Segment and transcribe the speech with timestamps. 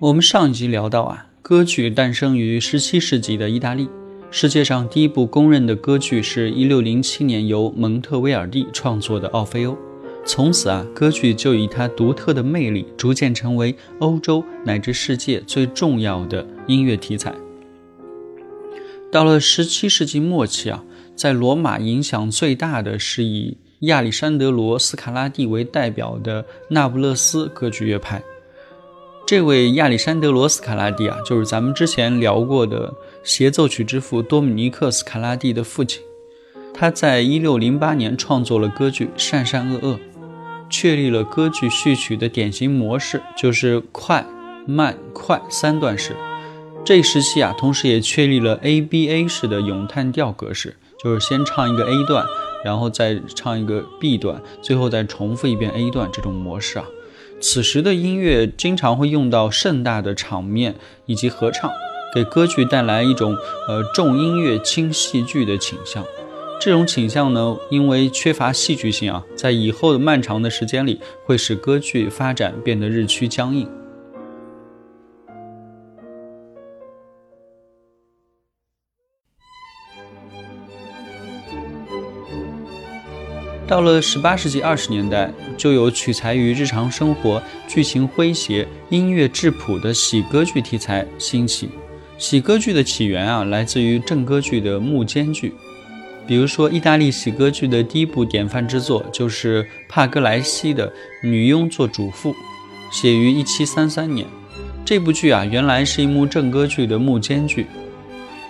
[0.00, 3.86] 我们上一集聊到啊，歌剧诞生于17世纪的意大利。
[4.30, 9.72] 世界上第一部公认的歌剧是一六零七年由蒙特威尔第创作的《奥菲欧》。
[10.24, 17.34] 从此啊，歌剧就以它独特的魅力，逐渐成为欧洲乃至世界最重要的音乐题材。
[19.12, 20.82] 到了17世纪末期啊，
[21.14, 28.22] 在罗马影响最大的是以亚历山德罗·斯卡拉蒂为代表的那不勒斯歌剧乐派。
[29.30, 32.92] 这位亚历山德罗斯卡拉蒂啊，就是咱们之前聊过的
[33.22, 36.02] 协奏曲之父多米尼克斯卡拉蒂的父亲。
[36.74, 39.94] 他在一六零八年创作了歌剧《善善恶恶》，
[40.68, 44.26] 确立了歌剧序曲的典型模式，就是快、
[44.66, 46.16] 慢、快三段式。
[46.84, 52.26] 这一时期啊，同时也确立了 ABA 式的咏叹调格式，就是先唱一个 A 段，
[52.64, 56.84] 然后再唱一个 B 段，最后再重复一遍 A 段这种模式啊。
[57.40, 60.74] 此时的音乐经常会用到盛大的场面
[61.06, 61.70] 以及合唱，
[62.14, 63.34] 给歌剧带来一种
[63.66, 66.04] 呃重音乐轻戏剧的倾向。
[66.60, 73.66] 这种倾向呢，因为缺乏戏剧性啊，在以后的漫长的时间里，会使歌剧发展变得日趋僵硬。
[83.66, 91.68] 到了十八世纪二十年代，就有取材于日常生活、剧情诙谐、音乐质朴的喜歌剧题材兴起。
[92.16, 95.52] 喜歌剧的起源啊，来自于正歌剧的幕间剧。
[96.26, 100.88] 比如说，意大利喜歌剧的第一部典范之作就是帕格莱西的
[101.22, 102.32] 《女佣做主妇》，
[102.90, 104.26] 写于一七三三年。
[104.82, 107.66] 这部剧啊，原来是一幕正歌剧的幕间剧。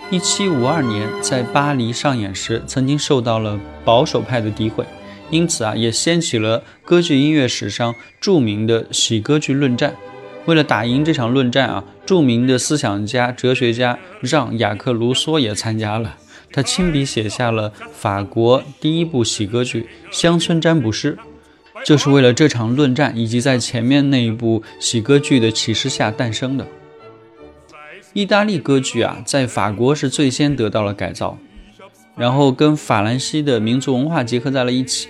[0.09, 4.85] 一七五二年在巴黎上演时，曾经受到了保守派的诋毁，
[5.31, 9.95] 因此啊，也掀起了歌剧音乐史上著名的喜歌剧论战。
[10.45, 16.17] 为了打赢这场论战啊，著名的思想家、哲学家让·雅克·卢梭也参加了。
[16.51, 21.17] 他亲笔写下了法国第一部喜歌剧《乡村占卜师》，
[21.85, 26.67] 就是为了这场论战以及在前面那一部喜歌剧的启示下诞生的。
[28.13, 31.37] 意大利歌剧啊，在法国是最先得到了改造，
[32.17, 35.07] 然后跟法兰西的民族文化结合在了一起。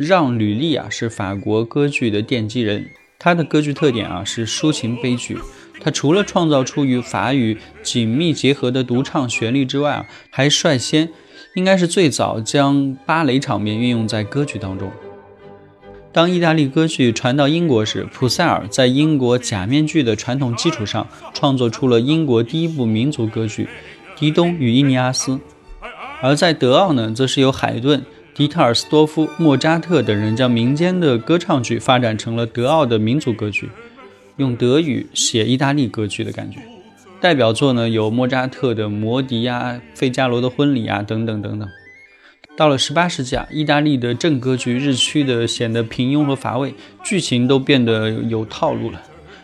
[0.00, 2.88] 让·吕利啊，是法国歌剧的奠基人。
[3.18, 5.36] 他的歌剧特点啊是抒情悲剧，
[5.78, 11.10] 他除了创造出与法语紧密结合的独唱旋律之外啊，还率先，
[11.54, 14.90] 应该是最早将芭蕾场面运用在歌剧当中。
[16.12, 23.64] 当意大利歌剧传到英国时，普塞尔在英国假面具的传统基础上，创作出了英国第一部民族歌剧
[24.18, 25.32] 《狄东与伊尼阿斯》，
[26.22, 28.02] 而在德奥呢，则是由海顿。
[28.40, 33.68] 迪特尔斯多夫、莫扎特等人将民间的歌唱剧发展成了德奥的民族歌剧，
[34.38, 36.58] 用德语写意大利歌剧的感觉。
[37.20, 41.68] 代表作呢有莫扎特的《魔笛》呀、《费加罗的婚礼》啊等等等等。
[42.56, 46.72] 到了十八世纪啊，意大利的正歌剧日趋的显得平庸和乏味，
[47.04, 49.02] 剧情都变得有套路了。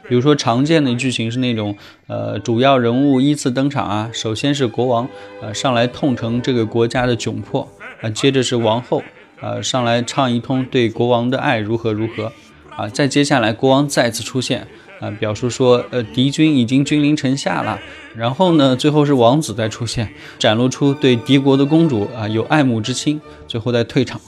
[0.08, 1.76] 比如说常见的剧情是那种，
[2.06, 5.06] 呃，主要人物依次登场啊，首先是国王，
[5.42, 7.69] 呃，上来痛陈这个国家的窘迫。
[8.00, 9.02] 啊，接着是王后，
[9.40, 12.32] 呃，上来唱一通对国王的爱如何如何，
[12.76, 14.66] 啊，再接下来国王再次出现，
[15.00, 17.78] 啊，表述说，呃，敌军已经君临城下了，
[18.14, 20.08] 然后呢，最后是王子再出现，
[20.38, 24.20] 展露出对敌国的公主啊有爱慕之心，最后再退场，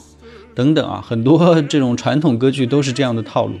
[0.55, 3.55] 等等啊，很多 这种传统歌剧都是这样的套路。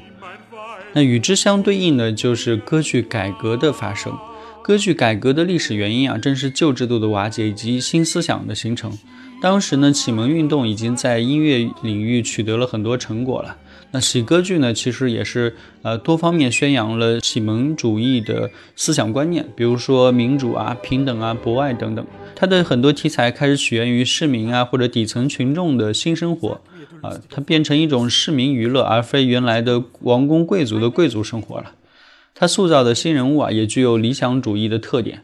[0.93, 4.11] 那与之相对应的就是歌剧改革的发生，
[4.63, 8.91] 歌剧改革的历史原因啊，正是旧制度的瓦解以及新思想的形成。
[9.41, 13.55] 当时呢，启蒙运动已经在音乐领域取得了很多成果了。
[13.91, 22.05] 那喜歌剧呢，其实也是呃多方面宣扬了启蒙主义的思想观念，比如说民主啊、平等啊、博爱等等。
[22.35, 26.61] 它的很多题材开始起源于市民啊或者底层群众的新生活
[27.01, 31.71] 啊，它变成一种市民娱乐，而非原来的王公贵族的贵族生活了。
[32.35, 35.23] 它塑造的新人物啊，也具有理想主义的特点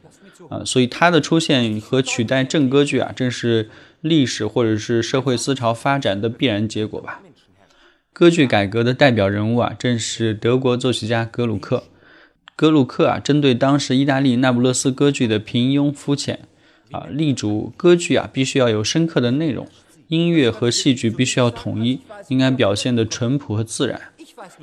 [0.49, 3.69] 啊，所以它的出现和取代正歌剧啊，正是。
[4.05, 7.23] 历史或者是社会思潮发展的必然结果吧。
[8.13, 11.85] 歌剧改革的代表人物啊，正是德国作曲家格鲁克。
[12.55, 16.41] 格鲁克啊，针对当时意大利那不勒斯歌剧的平庸肤浅
[16.91, 19.67] 啊，力主歌剧啊必须要有深刻的内容，
[20.09, 23.99] 音乐和戏剧必须要统一，应该表现的淳朴和自然。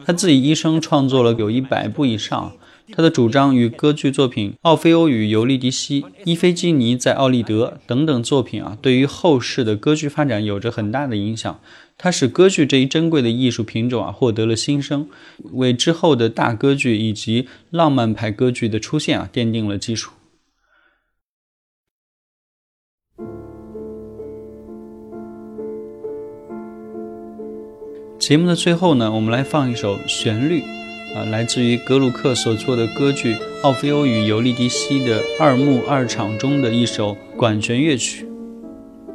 [0.06, 2.52] 他自己一生创作了有一百部以上。
[2.90, 11.60] 他的主张与歌剧作品《奥菲欧与尤利迪西》《伊菲基尼在奥利德》等等作品啊，对于后世的歌剧发展有着很大的影响。
[11.96, 15.08] 它使歌剧这一珍贵的艺术品种啊获得了新生，
[15.52, 20.12] 为之后的大歌剧以及浪漫派歌剧的出现啊奠定了基础。
[28.18, 30.62] 节目的最后呢，我们来放一首旋律。
[31.14, 38.26] 啊，来自于格鲁克所作的歌剧《奥菲欧与尤利迪西》的二幕二场中的一首管弦乐曲，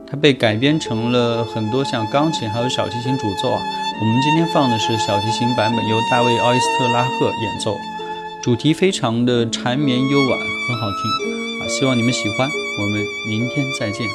[0.05, 3.59] 它被改编成了很多像钢琴还有小提琴主奏啊。
[3.99, 7.75] 我们今天放的是小提琴版本，由大卫·奥伊斯特拉赫演奏，
[8.43, 10.39] 主题非常的缠绵悠婉，
[10.69, 11.67] 很好听啊。
[11.67, 12.47] 希望你们喜欢，
[12.79, 14.07] 我们明天再见。